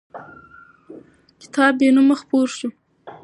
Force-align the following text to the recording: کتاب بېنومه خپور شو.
کتاب 1.41 1.71
بېنومه 1.79 2.15
خپور 2.21 2.47
شو. 2.57 2.69